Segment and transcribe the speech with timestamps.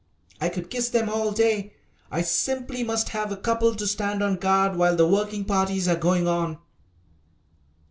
[0.41, 1.73] I could kiss them all day.
[2.09, 5.95] I simply must have a couple to stand on guard while the working parties are
[5.95, 6.57] going on."